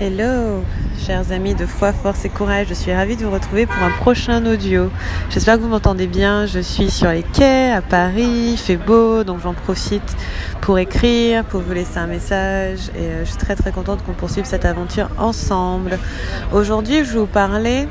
Hello, 0.00 0.64
chers 1.06 1.30
amis 1.30 1.54
de 1.54 1.66
foi, 1.66 1.92
force 1.92 2.24
et 2.24 2.28
courage. 2.28 2.66
Je 2.68 2.74
suis 2.74 2.92
ravie 2.92 3.14
de 3.14 3.24
vous 3.24 3.30
retrouver 3.30 3.64
pour 3.64 3.80
un 3.80 3.92
prochain 3.92 4.44
audio. 4.44 4.90
J'espère 5.30 5.54
que 5.54 5.60
vous 5.60 5.68
m'entendez 5.68 6.08
bien. 6.08 6.46
Je 6.46 6.58
suis 6.58 6.90
sur 6.90 7.12
les 7.12 7.22
quais 7.22 7.70
à 7.70 7.80
Paris. 7.80 8.50
Il 8.54 8.56
fait 8.56 8.76
beau, 8.76 9.22
donc 9.22 9.40
j'en 9.40 9.54
profite 9.54 10.16
pour 10.60 10.80
écrire, 10.80 11.44
pour 11.44 11.60
vous 11.60 11.72
laisser 11.72 11.98
un 11.98 12.08
message. 12.08 12.90
Et 12.96 13.02
euh, 13.02 13.24
je 13.24 13.28
suis 13.28 13.38
très 13.38 13.54
très 13.54 13.70
contente 13.70 14.02
qu'on 14.04 14.14
poursuive 14.14 14.46
cette 14.46 14.64
aventure 14.64 15.10
ensemble. 15.16 15.96
Aujourd'hui, 16.52 17.04
je 17.04 17.12
vais 17.12 17.18
vous 17.20 17.26
parler 17.26 17.86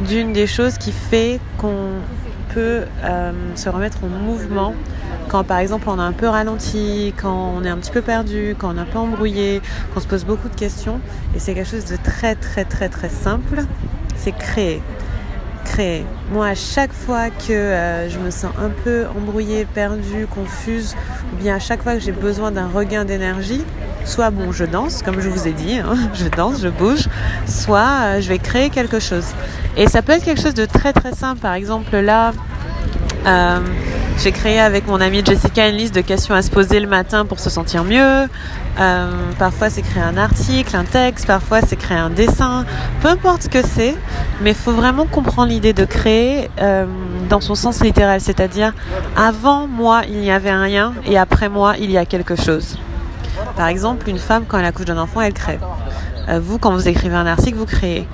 d'une 0.00 0.32
des 0.32 0.48
choses 0.48 0.78
qui 0.78 0.90
fait 0.90 1.38
qu'on 1.58 1.92
peut 2.54 2.86
euh, 3.04 3.32
se 3.54 3.68
remettre 3.68 3.98
en 4.02 4.08
mouvement 4.08 4.74
quand 5.28 5.44
par 5.44 5.58
exemple 5.58 5.88
on 5.88 5.98
a 5.98 6.02
un 6.02 6.12
peu 6.12 6.28
ralenti, 6.28 7.12
quand 7.20 7.54
on 7.56 7.64
est 7.64 7.68
un 7.68 7.76
petit 7.76 7.90
peu 7.90 8.02
perdu, 8.02 8.54
quand 8.58 8.74
on 8.74 8.76
est 8.76 8.80
un 8.80 8.86
peu 8.86 8.98
embrouillé, 8.98 9.60
qu'on 9.92 10.00
se 10.00 10.06
pose 10.06 10.24
beaucoup 10.24 10.48
de 10.48 10.54
questions. 10.54 11.00
Et 11.34 11.38
c'est 11.38 11.54
quelque 11.54 11.70
chose 11.70 11.84
de 11.86 11.96
très 11.96 12.34
très 12.34 12.64
très 12.64 12.88
très 12.88 13.08
simple, 13.08 13.62
c'est 14.16 14.32
créer. 14.32 14.82
Créer. 15.64 16.04
Moi, 16.32 16.46
à 16.46 16.54
chaque 16.54 16.92
fois 16.92 17.28
que 17.30 17.52
euh, 17.52 18.08
je 18.08 18.18
me 18.20 18.30
sens 18.30 18.52
un 18.60 18.70
peu 18.84 19.06
embrouillée, 19.16 19.64
perdue, 19.64 20.28
confuse, 20.32 20.94
ou 21.32 21.36
bien 21.42 21.56
à 21.56 21.58
chaque 21.58 21.82
fois 21.82 21.94
que 21.94 22.00
j'ai 22.00 22.12
besoin 22.12 22.52
d'un 22.52 22.68
regain 22.68 23.04
d'énergie, 23.04 23.64
soit 24.04 24.30
bon, 24.30 24.52
je 24.52 24.64
danse, 24.64 25.02
comme 25.02 25.20
je 25.20 25.28
vous 25.28 25.48
ai 25.48 25.52
dit, 25.52 25.78
hein, 25.78 25.96
je 26.14 26.28
danse, 26.28 26.62
je 26.62 26.68
bouge, 26.68 27.08
soit 27.46 28.00
euh, 28.02 28.20
je 28.20 28.28
vais 28.28 28.38
créer 28.38 28.70
quelque 28.70 29.00
chose. 29.00 29.26
Et 29.76 29.88
ça 29.88 30.02
peut 30.02 30.12
être 30.12 30.24
quelque 30.24 30.40
chose 30.40 30.54
de 30.54 30.66
très 30.66 30.92
très 30.92 31.12
simple. 31.12 31.40
Par 31.40 31.54
exemple, 31.54 31.96
là, 31.96 32.32
euh, 33.26 33.58
j'ai 34.18 34.32
créé 34.32 34.60
avec 34.60 34.86
mon 34.86 35.00
amie 35.00 35.22
Jessica 35.24 35.68
une 35.68 35.76
liste 35.76 35.94
de 35.94 36.00
questions 36.00 36.34
à 36.34 36.42
se 36.42 36.50
poser 36.50 36.80
le 36.80 36.86
matin 36.86 37.24
pour 37.26 37.38
se 37.38 37.50
sentir 37.50 37.84
mieux. 37.84 38.28
Euh, 38.78 39.10
parfois 39.38 39.70
c'est 39.70 39.82
créer 39.82 40.02
un 40.02 40.16
article, 40.16 40.74
un 40.76 40.84
texte, 40.84 41.26
parfois 41.26 41.60
c'est 41.62 41.76
créer 41.76 41.98
un 41.98 42.10
dessin, 42.10 42.64
peu 43.00 43.08
importe 43.08 43.42
ce 43.42 43.48
que 43.48 43.62
c'est, 43.62 43.94
mais 44.42 44.50
il 44.50 44.56
faut 44.56 44.72
vraiment 44.72 45.06
comprendre 45.06 45.48
l'idée 45.48 45.72
de 45.72 45.84
créer 45.84 46.50
euh, 46.60 46.86
dans 47.28 47.40
son 47.40 47.54
sens 47.54 47.82
littéral, 47.82 48.20
c'est-à-dire 48.20 48.72
avant 49.16 49.66
moi 49.66 50.02
il 50.08 50.18
n'y 50.18 50.30
avait 50.30 50.54
rien 50.54 50.92
et 51.06 51.18
après 51.18 51.48
moi 51.48 51.74
il 51.78 51.90
y 51.90 51.98
a 51.98 52.04
quelque 52.04 52.36
chose. 52.36 52.78
Par 53.56 53.68
exemple, 53.68 54.08
une 54.08 54.18
femme 54.18 54.44
quand 54.46 54.58
elle 54.58 54.64
accouche 54.64 54.86
d'un 54.86 54.98
enfant, 54.98 55.20
elle 55.20 55.32
crée. 55.32 55.58
Euh, 56.28 56.40
vous, 56.42 56.58
quand 56.58 56.72
vous 56.72 56.88
écrivez 56.88 57.14
un 57.14 57.26
article, 57.26 57.56
vous 57.56 57.66
créez. 57.66 58.06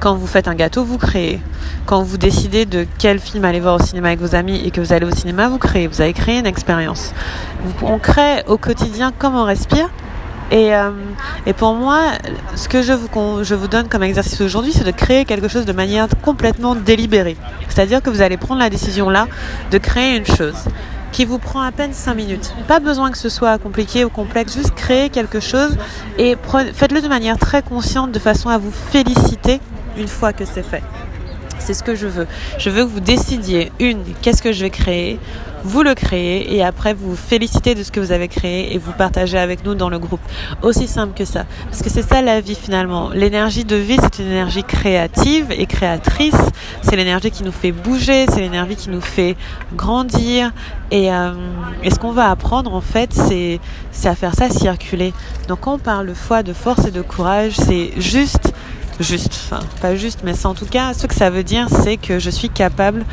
Quand 0.00 0.14
vous 0.14 0.26
faites 0.26 0.48
un 0.48 0.54
gâteau, 0.54 0.84
vous 0.84 0.98
créez. 0.98 1.40
Quand 1.86 2.02
vous 2.02 2.16
décidez 2.16 2.64
de 2.64 2.86
quel 2.98 3.18
film 3.18 3.44
aller 3.44 3.60
voir 3.60 3.76
au 3.76 3.82
cinéma 3.82 4.08
avec 4.08 4.20
vos 4.20 4.34
amis 4.34 4.62
et 4.64 4.70
que 4.70 4.80
vous 4.80 4.92
allez 4.92 5.06
au 5.06 5.10
cinéma, 5.10 5.48
vous 5.48 5.58
créez. 5.58 5.86
Vous 5.86 6.00
avez 6.00 6.12
créé 6.12 6.38
une 6.38 6.46
expérience. 6.46 7.12
On 7.82 7.98
crée 7.98 8.42
au 8.46 8.56
quotidien 8.56 9.12
comme 9.16 9.34
on 9.34 9.44
respire. 9.44 9.90
Et, 10.50 10.74
euh, 10.74 10.90
et 11.44 11.52
pour 11.52 11.74
moi, 11.74 12.12
ce 12.54 12.70
que 12.70 12.80
je 12.80 12.94
vous, 12.94 13.08
je 13.42 13.54
vous 13.54 13.68
donne 13.68 13.88
comme 13.88 14.02
exercice 14.02 14.40
aujourd'hui, 14.40 14.72
c'est 14.72 14.84
de 14.84 14.90
créer 14.90 15.26
quelque 15.26 15.48
chose 15.48 15.66
de 15.66 15.72
manière 15.72 16.08
complètement 16.22 16.74
délibérée. 16.74 17.36
C'est-à-dire 17.68 18.02
que 18.02 18.08
vous 18.08 18.22
allez 18.22 18.38
prendre 18.38 18.60
la 18.60 18.70
décision 18.70 19.10
là 19.10 19.28
de 19.70 19.76
créer 19.76 20.16
une 20.16 20.26
chose 20.26 20.64
qui 21.12 21.24
vous 21.24 21.38
prend 21.38 21.60
à 21.60 21.72
peine 21.72 21.92
5 21.92 22.14
minutes. 22.14 22.54
Pas 22.66 22.80
besoin 22.80 23.10
que 23.10 23.18
ce 23.18 23.28
soit 23.28 23.58
compliqué 23.58 24.04
ou 24.04 24.10
complexe, 24.10 24.54
juste 24.54 24.74
créer 24.74 25.08
quelque 25.10 25.40
chose 25.40 25.76
et 26.18 26.36
faites-le 26.74 27.00
de 27.00 27.08
manière 27.08 27.38
très 27.38 27.62
consciente 27.62 28.12
de 28.12 28.18
façon 28.18 28.48
à 28.48 28.58
vous 28.58 28.70
féliciter 28.70 29.60
une 29.96 30.08
fois 30.08 30.32
que 30.32 30.44
c'est 30.44 30.62
fait. 30.62 30.82
C'est 31.58 31.74
ce 31.74 31.82
que 31.82 31.94
je 31.94 32.06
veux. 32.06 32.26
Je 32.58 32.70
veux 32.70 32.84
que 32.84 32.90
vous 32.90 33.00
décidiez, 33.00 33.72
une, 33.78 34.02
qu'est-ce 34.22 34.42
que 34.42 34.52
je 34.52 34.62
vais 34.62 34.70
créer, 34.70 35.18
vous 35.64 35.82
le 35.82 35.94
créez 35.94 36.54
et 36.54 36.62
après 36.62 36.94
vous 36.94 37.16
félicitez 37.16 37.74
de 37.74 37.82
ce 37.82 37.90
que 37.90 38.00
vous 38.00 38.12
avez 38.12 38.28
créé 38.28 38.74
et 38.74 38.78
vous 38.78 38.92
partagez 38.92 39.38
avec 39.38 39.64
nous 39.64 39.74
dans 39.74 39.88
le 39.88 39.98
groupe. 39.98 40.20
Aussi 40.62 40.86
simple 40.86 41.14
que 41.14 41.24
ça. 41.24 41.44
Parce 41.70 41.82
que 41.82 41.90
c'est 41.90 42.02
ça 42.02 42.22
la 42.22 42.40
vie 42.40 42.54
finalement. 42.54 43.10
L'énergie 43.10 43.64
de 43.64 43.76
vie, 43.76 43.96
c'est 44.00 44.22
une 44.22 44.30
énergie 44.30 44.64
créative 44.64 45.46
et 45.50 45.66
créatrice. 45.66 46.36
C'est 46.82 46.96
l'énergie 46.96 47.30
qui 47.30 47.42
nous 47.42 47.52
fait 47.52 47.72
bouger, 47.72 48.26
c'est 48.28 48.40
l'énergie 48.40 48.76
qui 48.76 48.90
nous 48.90 49.00
fait 49.00 49.36
grandir. 49.74 50.52
Et, 50.90 51.12
euh, 51.12 51.32
et 51.82 51.90
ce 51.90 51.98
qu'on 51.98 52.12
va 52.12 52.30
apprendre 52.30 52.74
en 52.74 52.80
fait, 52.80 53.12
c'est 53.12 53.60
à 54.04 54.14
faire 54.14 54.34
ça 54.34 54.48
circuler. 54.48 55.12
Donc 55.48 55.60
quand 55.60 55.74
on 55.74 55.78
parle 55.78 56.06
de 56.06 56.14
foi, 56.14 56.42
de 56.42 56.52
force 56.52 56.86
et 56.86 56.90
de 56.90 57.02
courage, 57.02 57.54
c'est 57.56 57.92
juste 57.98 58.52
juste, 59.00 59.40
enfin 59.50 59.60
pas 59.80 59.94
juste, 59.96 60.20
mais 60.24 60.34
c'est 60.34 60.46
en 60.46 60.54
tout 60.54 60.66
cas 60.66 60.94
ce 60.94 61.06
que 61.06 61.14
ça 61.14 61.30
veut 61.30 61.44
dire, 61.44 61.68
c'est 61.70 61.96
que 61.96 62.18
je 62.18 62.30
suis 62.30 62.50
capable 62.50 63.04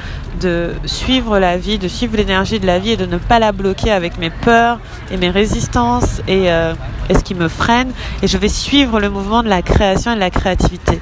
de 0.41 0.73
suivre 0.85 1.39
la 1.39 1.57
vie, 1.57 1.77
de 1.77 1.87
suivre 1.87 2.17
l'énergie 2.17 2.59
de 2.59 2.65
la 2.65 2.79
vie 2.79 2.91
et 2.91 2.97
de 2.97 3.05
ne 3.05 3.17
pas 3.17 3.39
la 3.39 3.51
bloquer 3.51 3.91
avec 3.91 4.17
mes 4.17 4.29
peurs 4.29 4.79
et 5.11 5.17
mes 5.17 5.29
résistances 5.29 6.21
et, 6.27 6.51
euh, 6.51 6.73
et 7.09 7.13
ce 7.13 7.23
qui 7.23 7.35
me 7.35 7.47
freine. 7.47 7.91
Et 8.21 8.27
je 8.27 8.37
vais 8.37 8.49
suivre 8.49 8.99
le 8.99 9.09
mouvement 9.09 9.43
de 9.43 9.49
la 9.49 9.61
création 9.61 10.11
et 10.11 10.15
de 10.15 10.19
la 10.19 10.31
créativité. 10.31 10.99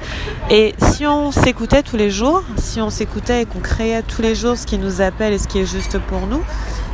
Et 0.50 0.74
si 0.78 1.06
on 1.06 1.32
s'écoutait 1.32 1.82
tous 1.82 1.96
les 1.96 2.10
jours, 2.10 2.42
si 2.56 2.80
on 2.80 2.90
s'écoutait 2.90 3.42
et 3.42 3.46
qu'on 3.46 3.60
créait 3.60 4.02
tous 4.02 4.22
les 4.22 4.34
jours 4.34 4.56
ce 4.56 4.66
qui 4.66 4.78
nous 4.78 5.00
appelle 5.00 5.32
et 5.32 5.38
ce 5.38 5.48
qui 5.48 5.58
est 5.58 5.66
juste 5.66 5.98
pour 5.98 6.26
nous, 6.26 6.42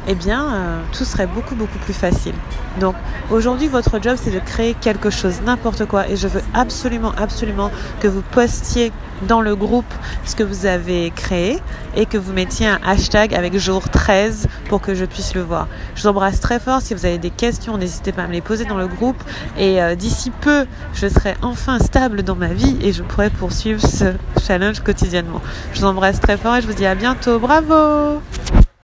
eh 0.08 0.14
bien, 0.14 0.52
euh, 0.52 0.80
tout 0.92 1.04
serait 1.04 1.26
beaucoup, 1.26 1.54
beaucoup 1.54 1.78
plus 1.78 1.92
facile. 1.92 2.34
Donc, 2.78 2.94
aujourd'hui, 3.30 3.68
votre 3.68 4.00
job, 4.02 4.16
c'est 4.20 4.30
de 4.30 4.40
créer 4.40 4.74
quelque 4.74 5.10
chose, 5.10 5.40
n'importe 5.44 5.86
quoi. 5.86 6.08
Et 6.08 6.16
je 6.16 6.28
veux 6.28 6.42
absolument, 6.54 7.12
absolument 7.16 7.70
que 8.00 8.08
vous 8.08 8.22
postiez 8.22 8.92
dans 9.28 9.40
le 9.40 9.54
groupe 9.54 9.92
ce 10.24 10.34
que 10.34 10.42
vous 10.42 10.66
avez 10.66 11.10
créé 11.14 11.58
et 11.94 12.06
que 12.06 12.16
vous 12.16 12.32
mettiez 12.32 12.66
un 12.66 12.78
hashtag 12.84 13.34
avec 13.34 13.56
jour 13.58 13.88
13 13.88 14.48
pour 14.68 14.80
que 14.80 14.94
je 14.94 15.04
puisse 15.04 15.34
le 15.34 15.42
voir. 15.42 15.68
Je 15.94 16.02
vous 16.02 16.08
embrasse 16.08 16.40
très 16.40 16.58
fort. 16.58 16.80
Si 16.80 16.94
vous 16.94 17.04
avez 17.04 17.18
des 17.18 17.30
questions, 17.30 17.76
n'hésitez 17.76 18.12
pas 18.12 18.22
à 18.22 18.26
me 18.26 18.32
les 18.32 18.40
poser 18.40 18.64
dans 18.64 18.78
le 18.78 18.86
groupe. 18.86 19.22
Et 19.58 19.82
euh, 19.82 19.94
d'ici 19.94 20.30
peu, 20.30 20.66
je 20.94 21.08
serai 21.08 21.34
enfin 21.42 21.78
stable 21.78 22.22
dans 22.22 22.36
ma 22.36 22.48
vie 22.48 22.76
et 22.80 22.92
je 22.92 23.02
pourrai 23.02 23.30
poursuivre 23.30 23.80
ce 23.80 24.14
challenge 24.42 24.80
quotidiennement. 24.80 25.40
Je 25.74 25.80
vous 25.80 25.86
embrasse 25.86 26.20
très 26.20 26.36
fort 26.36 26.56
et 26.56 26.62
je 26.62 26.66
vous 26.66 26.74
dis 26.74 26.86
à 26.86 26.94
bientôt. 26.94 27.38
Bravo 27.38 28.20